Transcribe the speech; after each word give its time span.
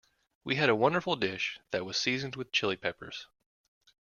We 0.43 0.55
had 0.55 0.67
a 0.67 0.75
wonderful 0.75 1.15
dish 1.15 1.59
that 1.69 1.85
was 1.85 1.95
seasoned 1.95 2.35
with 2.35 2.51
Chili 2.51 2.75
Peppers. 2.75 3.27